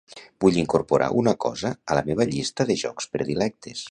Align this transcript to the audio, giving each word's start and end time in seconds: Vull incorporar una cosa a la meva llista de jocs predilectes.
Vull 0.45 0.55
incorporar 0.61 1.09
una 1.23 1.33
cosa 1.45 1.71
a 1.95 1.99
la 1.99 2.05
meva 2.09 2.29
llista 2.31 2.69
de 2.71 2.79
jocs 2.87 3.13
predilectes. 3.19 3.87